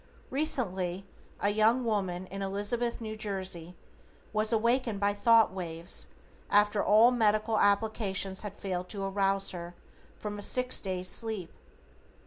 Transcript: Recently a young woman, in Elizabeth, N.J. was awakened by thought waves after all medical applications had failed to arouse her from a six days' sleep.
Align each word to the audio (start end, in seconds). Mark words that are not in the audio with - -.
Recently 0.31 1.05
a 1.41 1.49
young 1.49 1.85
woman, 1.85 2.25
in 2.25 2.41
Elizabeth, 2.41 2.99
N.J. 2.99 3.75
was 4.33 4.51
awakened 4.51 4.99
by 4.99 5.13
thought 5.13 5.53
waves 5.53 6.07
after 6.49 6.83
all 6.83 7.11
medical 7.11 7.59
applications 7.59 8.41
had 8.41 8.57
failed 8.57 8.89
to 8.89 9.03
arouse 9.03 9.51
her 9.51 9.75
from 10.17 10.39
a 10.39 10.41
six 10.41 10.79
days' 10.79 11.07
sleep. 11.07 11.53